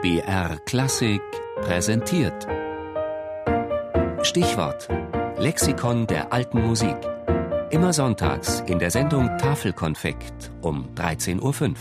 BR 0.00 0.60
Klassik 0.64 1.20
präsentiert. 1.56 2.46
Stichwort: 4.22 4.88
Lexikon 5.38 6.06
der 6.06 6.32
alten 6.32 6.64
Musik. 6.64 6.96
Immer 7.70 7.92
sonntags 7.92 8.60
in 8.68 8.78
der 8.78 8.92
Sendung 8.92 9.26
Tafelkonfekt 9.38 10.52
um 10.62 10.94
13.05 10.94 11.70
Uhr. 11.70 11.74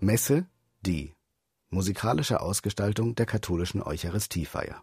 Messe, 0.00 0.46
die 0.82 1.14
musikalische 1.70 2.42
Ausgestaltung 2.42 3.14
der 3.14 3.24
katholischen 3.24 3.82
Eucharistiefeier. 3.82 4.82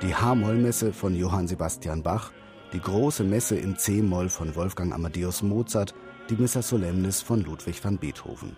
Die 0.00 0.14
H-Moll-Messe 0.14 0.92
von 0.92 1.12
Johann 1.16 1.48
Sebastian 1.48 2.04
Bach, 2.04 2.30
die 2.72 2.80
große 2.80 3.24
Messe 3.24 3.56
in 3.56 3.76
C-Moll 3.76 4.28
von 4.28 4.54
Wolfgang 4.54 4.94
Amadeus 4.94 5.42
Mozart, 5.42 5.92
die 6.30 6.36
Missa 6.36 6.62
Solemnis 6.62 7.20
von 7.20 7.42
Ludwig 7.42 7.82
van 7.82 7.98
Beethoven. 7.98 8.56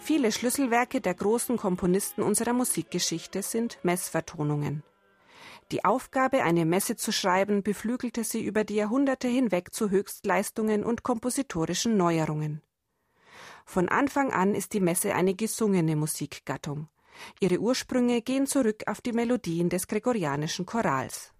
Viele 0.00 0.30
Schlüsselwerke 0.30 1.00
der 1.00 1.14
großen 1.14 1.56
Komponisten 1.56 2.22
unserer 2.22 2.52
Musikgeschichte 2.52 3.40
sind 3.42 3.78
Messvertonungen. 3.82 4.82
Die 5.70 5.82
Aufgabe, 5.82 6.42
eine 6.42 6.66
Messe 6.66 6.94
zu 6.96 7.10
schreiben, 7.10 7.62
beflügelte 7.62 8.22
sie 8.22 8.44
über 8.44 8.62
die 8.62 8.74
Jahrhunderte 8.74 9.28
hinweg 9.28 9.72
zu 9.72 9.88
Höchstleistungen 9.88 10.84
und 10.84 11.02
kompositorischen 11.02 11.96
Neuerungen. 11.96 12.60
Von 13.64 13.88
Anfang 13.88 14.30
an 14.30 14.54
ist 14.54 14.74
die 14.74 14.80
Messe 14.80 15.14
eine 15.14 15.34
gesungene 15.34 15.96
Musikgattung. 15.96 16.88
Ihre 17.40 17.58
Ursprünge 17.58 18.22
gehen 18.22 18.46
zurück 18.46 18.84
auf 18.86 19.00
die 19.00 19.12
Melodien 19.12 19.68
des 19.68 19.86
gregorianischen 19.86 20.66
Chorals. 20.66 21.32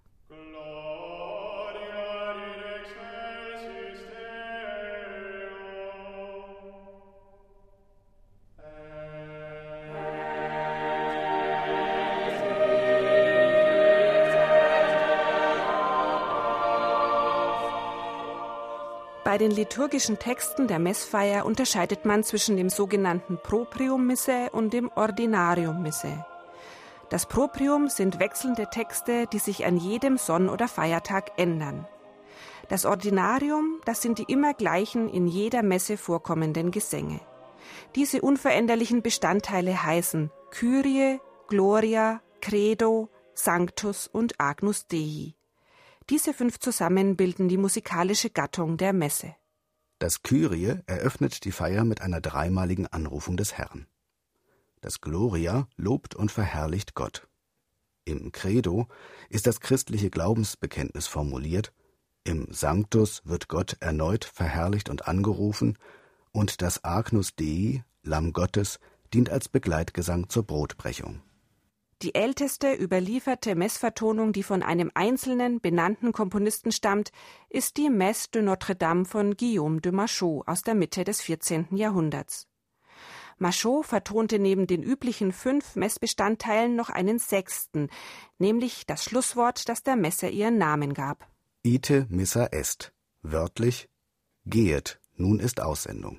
Bei 19.33 19.39
den 19.39 19.51
liturgischen 19.51 20.19
Texten 20.19 20.69
der 20.69 20.79
Messfeier 20.79 21.47
unterscheidet 21.47 22.05
man 22.05 22.23
zwischen 22.23 22.59
dem 22.59 22.69
sogenannten 22.69 23.39
Proprium 23.43 24.07
Missae 24.07 24.51
und 24.53 24.75
dem 24.75 24.91
Ordinarium 24.95 25.81
Missae. 25.81 26.27
Das 27.09 27.25
Proprium 27.25 27.89
sind 27.89 28.21
wechselnde 28.21 28.69
Texte, 28.69 29.27
die 29.33 29.39
sich 29.39 29.65
an 29.65 29.79
jedem 29.79 30.19
Sonn- 30.19 30.51
oder 30.51 30.69
Feiertag 30.69 31.33
ändern. 31.39 31.89
Das 32.69 32.85
Ordinarium, 32.85 33.81
das 33.87 34.03
sind 34.03 34.19
die 34.19 34.31
immer 34.31 34.53
gleichen 34.53 35.09
in 35.09 35.27
jeder 35.27 35.63
Messe 35.63 35.97
vorkommenden 35.97 36.71
Gesänge. 36.71 37.19
Diese 37.95 38.21
unveränderlichen 38.21 39.01
Bestandteile 39.01 39.83
heißen 39.83 40.31
Kyrie, 40.51 41.21
Gloria, 41.49 42.21
Credo, 42.43 43.09
Sanctus 43.33 44.09
und 44.09 44.39
Agnus 44.39 44.89
Dei. 44.89 45.33
Diese 46.13 46.35
fünf 46.35 46.61
zusammen 46.61 47.17
bilden 47.17 47.49
die 47.49 47.57
musikalische 47.57 48.29
Gattung 48.29 48.77
der 48.77 48.93
Messe. 48.93 49.35
Das 49.99 50.23
Kyrie 50.23 50.81
eröffnet 50.85 51.43
die 51.47 51.53
Feier 51.53 51.85
mit 51.85 52.03
einer 52.03 52.21
dreimaligen 52.21 52.87
Anrufung 52.87 53.39
des 53.39 53.57
Herrn. 53.57 53.87
Das 54.83 55.01
Gloria 55.01 55.69
lobt 55.77 56.15
und 56.15 56.31
verherrlicht 56.31 56.95
Gott. 56.95 57.29
Im 58.05 58.31
Credo 58.31 58.89
ist 59.31 59.47
das 59.47 59.61
christliche 59.61 60.11
Glaubensbekenntnis 60.11 61.07
formuliert, 61.07 61.73
im 62.25 62.47
Sanctus 62.53 63.23
wird 63.25 63.49
Gott 63.49 63.79
erneut 63.81 64.27
verherrlicht 64.27 64.91
und 64.91 65.09
angerufen, 65.09 65.79
und 66.31 66.61
das 66.61 66.85
Agnus 66.85 67.35
Dei, 67.37 67.87
Lamm 68.03 68.35
Gottes, 68.35 68.81
dient 69.15 69.31
als 69.31 69.49
Begleitgesang 69.49 70.29
zur 70.29 70.43
Brotbrechung. 70.43 71.23
Die 72.03 72.17
älteste 72.17 72.75
überlieferte 72.75 73.55
Messvertonung, 73.55 74.33
die 74.33 74.43
von 74.43 74.65
einem 74.65 74.91
einzelnen 74.93 75.61
benannten 75.61 76.11
Komponisten 76.11 76.73
stammt, 76.73 77.13
ist 77.49 77.77
die 77.77 77.91
Messe 77.91 78.29
de 78.33 78.43
Notre-Dame 78.43 79.05
von 79.05 79.37
Guillaume 79.37 79.81
de 79.81 79.93
Machaut 79.93 80.49
aus 80.49 80.63
der 80.63 80.75
Mitte 80.75 81.05
des 81.05 81.21
14. 81.21 81.69
Jahrhunderts. 81.77 82.49
Machaut 83.39 83.87
vertonte 83.87 84.41
neben 84.41 84.67
den 84.67 84.83
üblichen 84.83 85.31
fünf 85.31 85.77
Messbestandteilen 85.77 86.75
noch 86.75 86.91
einen 86.91 87.21
sechsten, 87.21 87.89
nämlich 88.37 88.85
das 88.85 89.05
Schlusswort, 89.05 89.69
das 89.69 89.85
der 89.85 89.95
Messe 89.95 90.29
ihren 90.29 90.59
Namen 90.59 90.95
gab. 90.95 91.29
Ite 91.63 92.07
missa 92.11 92.47
est, 92.47 92.93
wörtlich 93.23 93.89
Gehet, 94.45 95.01
nun 95.15 95.39
ist 95.39 95.61
Aussendung. 95.61 96.19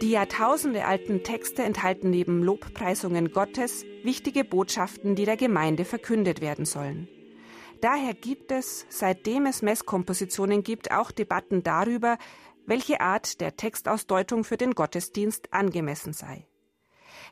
Die 0.00 0.10
jahrtausendealten 0.12 1.24
Texte 1.24 1.62
enthalten 1.62 2.08
neben 2.08 2.42
Lobpreisungen 2.42 3.32
Gottes 3.32 3.84
wichtige 4.02 4.44
Botschaften, 4.44 5.14
die 5.14 5.26
der 5.26 5.36
Gemeinde 5.36 5.84
verkündet 5.84 6.40
werden 6.40 6.64
sollen. 6.64 7.06
Daher 7.82 8.14
gibt 8.14 8.50
es, 8.50 8.86
seitdem 8.88 9.44
es 9.44 9.60
Messkompositionen 9.60 10.62
gibt, 10.62 10.90
auch 10.90 11.10
Debatten 11.10 11.62
darüber, 11.62 12.16
welche 12.64 13.02
Art 13.02 13.42
der 13.42 13.56
Textausdeutung 13.56 14.44
für 14.44 14.56
den 14.56 14.72
Gottesdienst 14.72 15.52
angemessen 15.52 16.14
sei. 16.14 16.46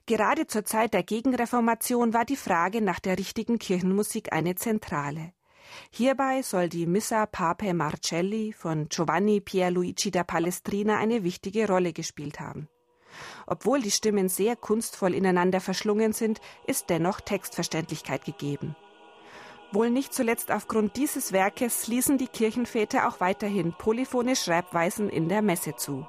Gerade 0.04 0.46
zur 0.46 0.64
Zeit 0.66 0.92
der 0.92 1.02
Gegenreformation 1.02 2.12
war 2.12 2.26
die 2.26 2.36
Frage 2.36 2.82
nach 2.82 3.00
der 3.00 3.18
richtigen 3.18 3.58
Kirchenmusik 3.58 4.32
eine 4.32 4.56
zentrale. 4.56 5.32
Hierbei 5.90 6.42
soll 6.42 6.68
die 6.68 6.86
Missa 6.86 7.26
Pape 7.26 7.74
Marcelli 7.74 8.52
von 8.52 8.88
Giovanni 8.88 9.40
Pierluigi 9.40 10.10
da 10.10 10.24
Palestrina 10.24 10.96
eine 10.96 11.24
wichtige 11.24 11.66
Rolle 11.66 11.92
gespielt 11.92 12.40
haben. 12.40 12.68
Obwohl 13.46 13.80
die 13.80 13.90
Stimmen 13.90 14.28
sehr 14.28 14.56
kunstvoll 14.56 15.14
ineinander 15.14 15.60
verschlungen 15.60 16.12
sind, 16.12 16.40
ist 16.66 16.90
dennoch 16.90 17.20
Textverständlichkeit 17.20 18.24
gegeben. 18.24 18.76
Wohl 19.72 19.90
nicht 19.90 20.14
zuletzt 20.14 20.50
aufgrund 20.50 20.96
dieses 20.96 21.32
Werkes 21.32 21.88
ließen 21.88 22.16
die 22.16 22.28
Kirchenväter 22.28 23.06
auch 23.06 23.20
weiterhin 23.20 23.74
polyphone 23.76 24.34
Schreibweisen 24.34 25.10
in 25.10 25.28
der 25.28 25.42
Messe 25.42 25.76
zu. 25.76 26.06